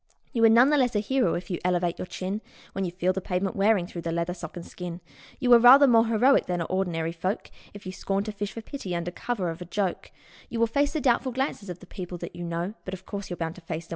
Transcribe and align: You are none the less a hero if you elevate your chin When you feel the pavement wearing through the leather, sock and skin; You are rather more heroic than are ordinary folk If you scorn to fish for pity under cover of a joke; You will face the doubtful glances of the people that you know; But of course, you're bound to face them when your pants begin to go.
You 0.33 0.43
are 0.45 0.49
none 0.49 0.71
the 0.71 0.79
less 0.79 0.95
a 0.95 0.99
hero 0.99 1.35
if 1.35 1.51
you 1.51 1.59
elevate 1.63 1.99
your 1.99 2.07
chin 2.07 2.41
When 2.71 2.83
you 2.85 2.89
feel 2.91 3.13
the 3.13 3.21
pavement 3.21 3.55
wearing 3.55 3.85
through 3.85 4.01
the 4.01 4.11
leather, 4.11 4.33
sock 4.33 4.57
and 4.57 4.65
skin; 4.65 4.99
You 5.39 5.53
are 5.53 5.59
rather 5.59 5.85
more 5.85 6.07
heroic 6.07 6.47
than 6.47 6.59
are 6.59 6.65
ordinary 6.65 7.11
folk 7.11 7.51
If 7.75 7.85
you 7.85 7.91
scorn 7.91 8.23
to 8.23 8.31
fish 8.31 8.53
for 8.53 8.63
pity 8.63 8.95
under 8.95 9.11
cover 9.11 9.51
of 9.51 9.61
a 9.61 9.65
joke; 9.65 10.11
You 10.49 10.59
will 10.59 10.65
face 10.65 10.93
the 10.93 11.01
doubtful 11.01 11.31
glances 11.33 11.69
of 11.69 11.81
the 11.81 11.85
people 11.85 12.17
that 12.17 12.35
you 12.35 12.43
know; 12.43 12.73
But 12.83 12.95
of 12.95 13.05
course, 13.05 13.29
you're 13.29 13.37
bound 13.37 13.53
to 13.55 13.61
face 13.61 13.65
them 13.67 13.67
when 13.67 13.67
your 13.67 13.67
pants 13.67 13.69
begin 13.69 13.83
to 13.83 13.89
go. 13.89 13.89